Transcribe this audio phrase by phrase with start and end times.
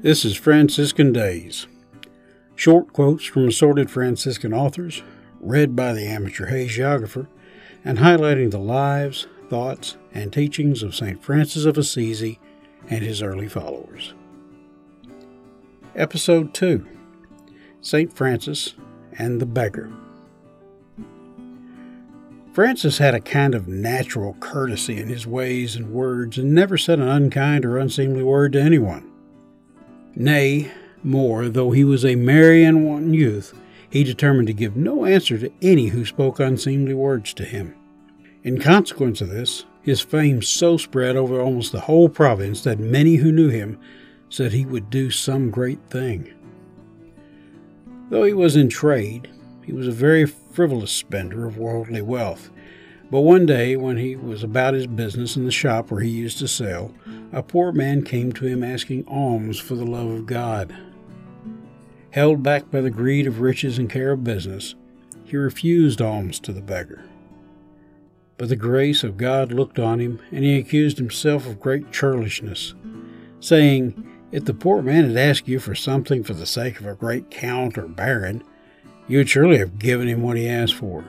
[0.00, 1.66] This is Franciscan Days.
[2.54, 5.02] Short quotes from assorted Franciscan authors,
[5.40, 7.26] read by the amateur hagiographer,
[7.84, 11.20] and highlighting the lives, thoughts, and teachings of St.
[11.20, 12.38] Francis of Assisi
[12.88, 14.14] and his early followers.
[15.96, 16.86] Episode 2
[17.80, 18.12] St.
[18.12, 18.76] Francis
[19.18, 19.90] and the Beggar.
[22.52, 27.00] Francis had a kind of natural courtesy in his ways and words and never said
[27.00, 29.10] an unkind or unseemly word to anyone.
[30.20, 30.72] Nay,
[31.04, 33.56] more, though he was a merry and wanton youth,
[33.88, 37.72] he determined to give no answer to any who spoke unseemly words to him.
[38.42, 43.14] In consequence of this, his fame so spread over almost the whole province that many
[43.14, 43.78] who knew him
[44.28, 46.34] said he would do some great thing.
[48.10, 49.30] Though he was in trade,
[49.64, 52.50] he was a very frivolous spender of worldly wealth.
[53.08, 56.40] But one day, when he was about his business in the shop where he used
[56.40, 56.92] to sell,
[57.32, 60.74] a poor man came to him asking alms for the love of God.
[62.10, 64.74] Held back by the greed of riches and care of business,
[65.24, 67.04] he refused alms to the beggar.
[68.38, 72.74] But the grace of God looked on him, and he accused himself of great churlishness,
[73.40, 76.94] saying, If the poor man had asked you for something for the sake of a
[76.94, 78.42] great count or baron,
[79.06, 81.04] you would surely have given him what he asked for.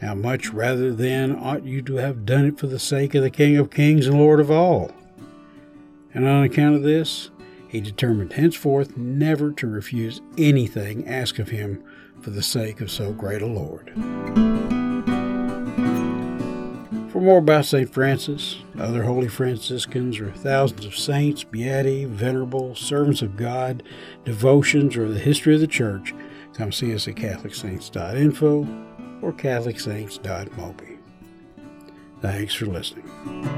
[0.00, 3.30] How much rather then ought you to have done it for the sake of the
[3.30, 4.90] King of kings and Lord of all?
[6.12, 7.30] And on account of this,
[7.68, 11.82] he determined henceforth never to refuse anything asked of him
[12.20, 13.90] for the sake of so great a Lord.
[17.10, 17.88] For more about St.
[17.88, 23.82] Francis, other holy Franciscans, or thousands of saints, beati, venerable, servants of God,
[24.26, 26.14] devotions, or the history of the Church,
[26.52, 28.95] come see us at CatholicSaints.info
[29.26, 30.98] or CatholicSaints.mobi.
[32.22, 33.55] Thanks for listening.